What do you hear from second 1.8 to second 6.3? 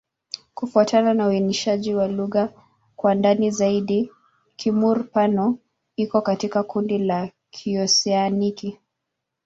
wa lugha kwa ndani zaidi, Kimur-Pano iko